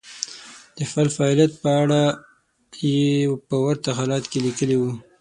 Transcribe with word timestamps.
د 0.77 0.79
خپل 0.89 1.07
فعاليت 1.15 1.51
په 1.63 1.69
اړه 1.81 2.01
يې 2.91 3.01
په 3.49 3.55
ورته 3.65 3.89
حالت 3.97 4.23
کې 4.31 4.39
ليکلي 4.45 4.77
وو. 4.79 4.91